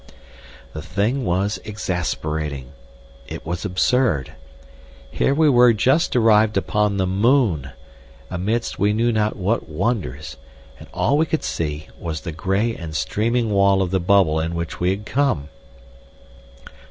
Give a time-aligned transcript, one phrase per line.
[0.73, 4.33] The thing was exasperating—it was absurd.
[5.11, 7.69] Here we were just arrived upon the moon,
[8.31, 10.37] amidst we knew not what wonders,
[10.79, 14.55] and all we could see was the grey and streaming wall of the bubble in
[14.55, 15.49] which we had come.